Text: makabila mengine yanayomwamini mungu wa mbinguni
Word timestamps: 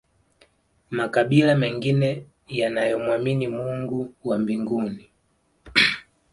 makabila 0.89 1.55
mengine 1.55 2.25
yanayomwamini 2.47 3.47
mungu 3.47 4.13
wa 4.23 4.37
mbinguni 4.39 5.09